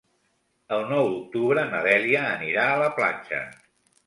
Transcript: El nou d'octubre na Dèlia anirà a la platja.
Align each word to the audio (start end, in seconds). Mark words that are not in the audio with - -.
El 0.77 0.85
nou 0.91 1.09
d'octubre 1.11 1.67
na 1.75 1.83
Dèlia 1.89 2.25
anirà 2.31 2.65
a 2.71 2.81
la 2.85 2.89
platja. 2.97 3.45